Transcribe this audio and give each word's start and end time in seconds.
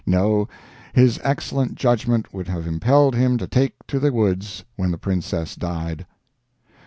No; 0.03 0.49
his 0.93 1.19
excellent 1.23 1.75
judgment 1.75 2.33
would 2.33 2.47
have 2.47 2.65
impelled 2.65 3.13
him 3.13 3.37
to 3.37 3.45
take 3.45 3.73
to 3.85 3.99
the 3.99 4.11
woods 4.11 4.63
when 4.75 4.89
the 4.89 4.97
Princess 4.97 5.55
died. 5.55 6.07